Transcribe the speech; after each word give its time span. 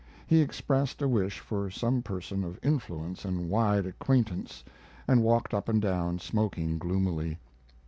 He 0.25 0.41
expressed 0.41 0.99
a 1.03 1.07
wish 1.07 1.37
for 1.37 1.69
some 1.69 2.01
person 2.01 2.43
of 2.43 2.59
influence 2.63 3.23
and 3.23 3.47
wide 3.51 3.85
acquaintance, 3.85 4.63
and 5.07 5.21
walked 5.21 5.53
up 5.53 5.69
and 5.69 5.79
down, 5.79 6.17
smoking 6.17 6.79
gloomily. 6.79 7.37